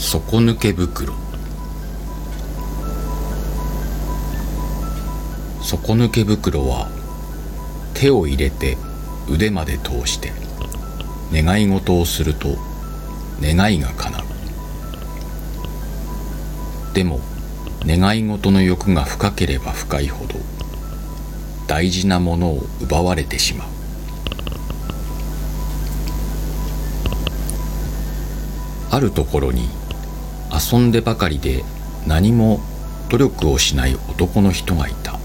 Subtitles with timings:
[0.00, 1.12] 底抜け袋。
[5.60, 6.88] 底抜け袋は
[7.94, 8.78] 手を入れて
[9.28, 10.32] 腕まで通して
[11.32, 12.56] 願い事をすると
[13.42, 14.22] 願いが叶う。
[16.94, 17.20] でも
[17.84, 20.36] 願い事の欲が深ければ深いほど
[21.66, 23.68] 大事なものを奪われてしまう。
[28.90, 29.68] あるところに
[30.58, 31.64] 遊んでばかりで
[32.06, 32.60] 何も
[33.10, 35.18] 努力をしない男の人がいた。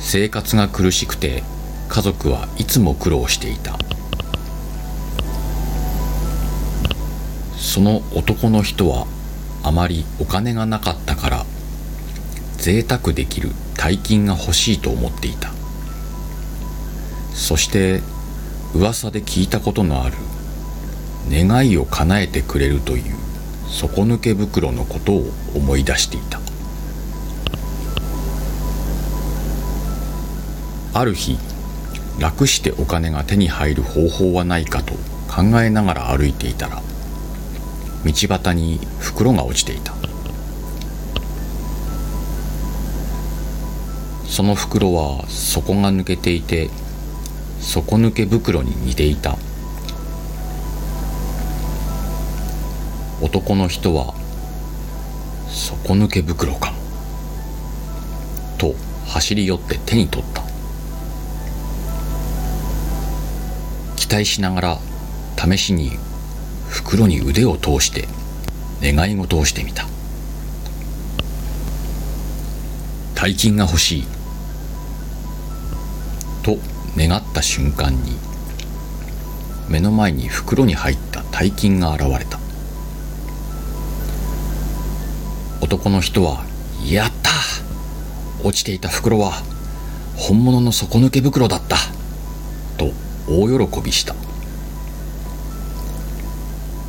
[0.00, 1.44] 生活が苦しくて
[1.88, 3.78] 家族はいつも苦労していた。
[7.56, 9.06] その男の人は
[9.62, 11.46] あまりお金がなかったから
[12.56, 15.52] 贅沢できる大金が欲しいと思っていた。
[17.34, 18.00] そして
[18.74, 20.16] 噂で聞いたことのある
[21.28, 23.16] 願いを叶えてくれるという
[23.68, 26.40] 底抜け袋のことを思い出していた。
[30.92, 31.38] ある日
[32.18, 34.94] 楽してお金が手に入る方法はないかと
[35.28, 36.82] 考えながら歩いていたら
[38.04, 39.94] 道端に袋が落ちていた。
[44.26, 46.70] その袋は底が抜けていて
[47.60, 49.36] 底抜け袋に似ていた。
[53.22, 54.14] 男の人は
[55.48, 56.78] 底抜け袋かも。
[58.56, 58.74] と
[59.06, 60.42] 走り寄って手に取った。
[63.96, 64.78] 期待しながら
[65.36, 65.92] 試しに
[66.68, 68.08] 袋に腕を通して
[68.82, 69.86] 願い事をしてみた。
[73.14, 74.04] 大金が欲しい。
[76.42, 76.56] と
[76.96, 78.16] 願った瞬間に
[79.68, 82.39] 目の前に袋に入った大金が現れた。
[85.70, 86.42] 男の人は
[86.84, 87.30] 「やった！
[88.42, 89.40] 落ちていた袋は
[90.16, 91.76] 本物の底抜け袋だった」
[92.76, 92.90] と
[93.28, 94.16] 大喜びした。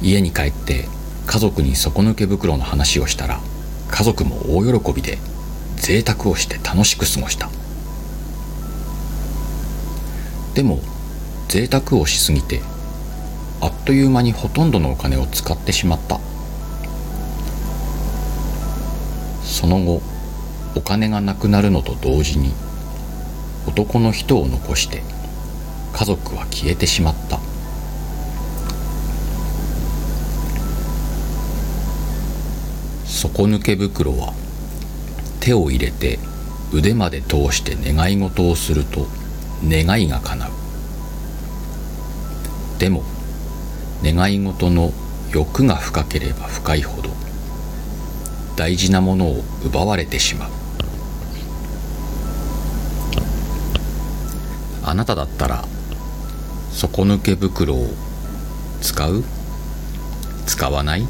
[0.02, 0.90] 家に帰って
[1.28, 3.40] 家族に底抜け袋の話をしたら
[3.92, 5.20] 家族も大喜びで
[5.76, 7.52] 贅沢をして楽しく過ごした。
[10.56, 10.80] でも
[11.50, 12.62] 贅沢をしすぎて
[13.62, 16.20] あっという間にほとんどのお金を使ってしまった。
[19.62, 20.02] その後
[20.76, 22.52] お金がなくなるのと同時に
[23.68, 25.04] 男の人を残して
[25.94, 27.40] 家族は消えてしまった。
[33.06, 34.34] 底抜け袋は
[35.40, 36.18] 手を入れて
[36.74, 39.06] 腕まで通して願い事をすると
[39.64, 40.52] 願いが叶う。
[42.80, 43.04] でも
[44.04, 44.92] 願い事の
[45.32, 47.12] 欲が深ければ深いほど
[48.62, 50.52] 大事なものを奪われてしまう。
[54.84, 55.66] あなただったら
[56.72, 57.88] 底抜け袋を
[58.80, 59.24] 使う？
[60.46, 61.08] 使わない？